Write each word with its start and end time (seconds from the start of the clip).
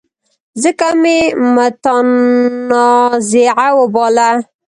ځکه 0.63 0.87
مې 1.01 1.17
متنازعه 1.55 3.67
وباله. 3.79 4.29